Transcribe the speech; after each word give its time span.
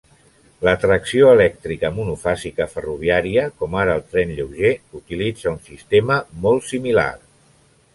La 0.67 0.71
tracció 0.83 1.27
elèctrica 1.33 1.91
monofàsica 1.99 2.67
ferroviària, 2.73 3.45
com 3.61 3.79
ara 3.85 4.01
el 4.01 4.05
tren 4.15 4.35
lleuger, 4.41 4.75
utilitza 5.05 5.55
un 5.57 5.65
sistema 5.71 6.23
molt 6.49 6.73
similar. 6.75 7.11